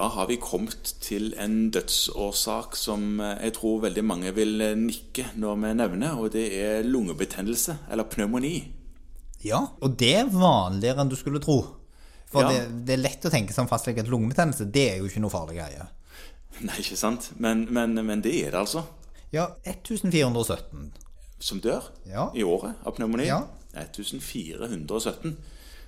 [0.00, 4.70] Da har vi kommet til en dødsårsak som eh, jeg tror veldig mange vil eh,
[4.78, 8.54] nikke når vi nevner, og det er lungebetennelse, eller pneumoni.
[9.44, 11.58] Ja, og det er vanligere enn du skulle tro.
[12.32, 12.48] For Ja.
[12.48, 15.34] det, det er lett å tenke som fastlege at lungebetennelse, det er jo ikke noe
[15.34, 15.84] farlig greie.
[16.64, 17.30] Nei, ikke sant?
[17.36, 18.86] Men, men, men det er det altså.
[19.36, 20.94] Ja, 1417.
[21.40, 22.30] Som dør Ja.
[22.32, 23.28] i året av pneumoni.
[23.28, 23.42] Ja.
[23.76, 25.36] 1417.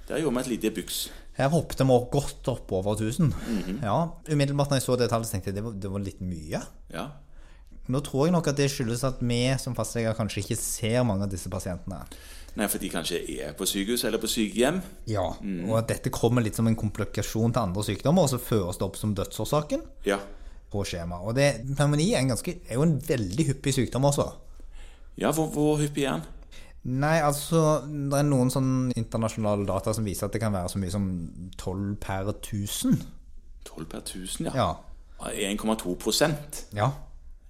[0.08, 1.06] Der gjorde vi et lite byks.
[1.38, 3.32] Her hoppet vi godt opp over 1000.
[3.32, 3.78] Mhm.
[3.82, 6.60] Ja, umiddelbart når jeg så det tallet, tenkte jeg det var, det var litt mye.
[6.92, 7.06] Ja.
[7.88, 11.24] Nå tror jeg nok at det skyldes at vi som fastleger kanskje ikke ser mange
[11.26, 12.04] av disse pasientene.
[12.54, 14.82] Nei, for de kanskje er på sykehus eller på sykehjem.
[15.08, 18.76] Ja, Og at dette kommer litt som en komplikasjon til andre sykdommer, og så føres
[18.78, 20.18] det opp som dødsårsaken Ja.
[20.70, 21.22] på skjema.
[21.24, 24.28] Og det, pneumoni er, er jo en veldig hyppig sykdom også.
[25.16, 26.22] Ja, hvor, hvor hyppig er den?
[26.84, 30.80] Nei, altså Det er noen sånn internasjonale data som viser at det kan være så
[30.82, 31.04] mye som
[31.60, 32.96] 12 per 1000.
[33.68, 34.54] 12 per 1000, ja.
[34.56, 35.52] Ja.
[35.54, 36.64] 1,2 prosent.
[36.74, 36.90] ja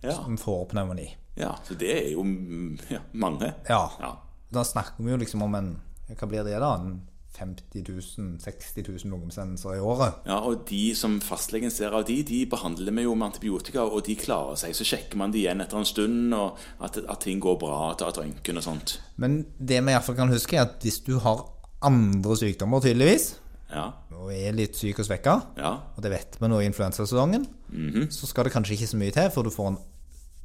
[0.02, 0.12] Ja.
[0.18, 1.08] som får pneumoni.
[1.36, 1.54] ja.
[1.64, 3.54] Så det er jo mm, ja, mange.
[3.68, 3.88] Ja.
[4.00, 4.12] Ja.
[4.52, 5.80] Da snakker vi jo liksom om en
[6.12, 6.74] Hva blir det da?
[6.76, 7.00] En
[7.38, 10.22] 50 000, 60 000 lungebetennelser i året.
[10.28, 14.04] Ja, og de som fastlegen ser av de, de behandler vi jo med antibiotika, og
[14.06, 14.76] de klarer seg.
[14.76, 18.12] Så sjekker man de igjen etter en stund, og at, at ting går bra, tar
[18.12, 18.98] et røntgen og sånt.
[19.22, 21.46] Men det vi iallfall kan huske, er at hvis du har
[21.82, 23.32] andre sykdommer, tydeligvis,
[23.72, 23.86] Ja,
[24.20, 27.46] og er litt syk og svekka, ja, og det vet vi nå i influensasesongen,
[28.12, 29.78] så skal det kanskje ikke så mye til før du får en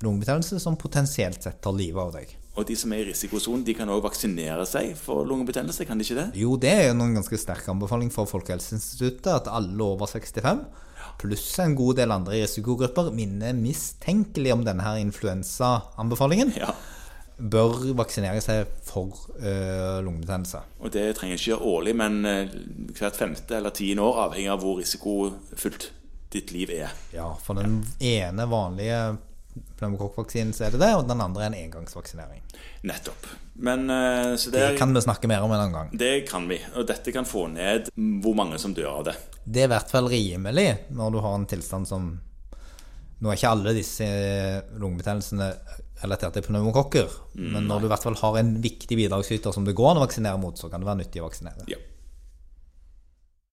[0.05, 2.31] lungebetennelse som potensielt sett tar livet av deg.
[2.57, 6.05] Og de som er i risikosonen, de kan òg vaksinere seg for lungebetennelse, kan de
[6.07, 6.27] ikke det?
[6.41, 10.63] Jo, det er jo en ganske sterk anbefaling fra Folkehelseinstituttet at alle over 65,
[11.21, 16.71] pluss en god del andre risikogrupper, minner mistenkelig om denne her influensaanbefalingen, Ja.
[17.37, 20.63] bør vaksinere seg for øh, lungebetennelse.
[20.81, 22.49] Og det trenger ikke gjøre årlig, men eh,
[22.97, 25.91] hvert femte eller tiende år, avhengig av hvor risikofylt
[26.33, 26.89] ditt liv er.
[27.13, 29.17] Ja, for den ene vanlige
[29.79, 32.41] pneumokokkvaksinen så er det det, og den andre er en engangsvaksinering.
[32.87, 33.27] Nettopp.
[33.67, 35.89] Men eh, så det, Det kan vi snakke mer om en annen gang.
[35.97, 36.59] det kan vi.
[36.75, 37.89] Og dette kan få ned
[38.23, 39.15] hvor mange som dør av det.
[39.45, 42.15] Det er i hvert fall rimelig når du har en tilstand som
[43.17, 44.05] Nå er ikke alle disse
[44.77, 45.47] lungebetennelsene
[46.03, 49.73] relatert til pneumokokker, men når du i hvert fall har en viktig bidragsyter som det
[49.73, 51.65] går an å vaksinere mot, så kan det være nyttig å vaksinere.
[51.71, 51.79] Ja.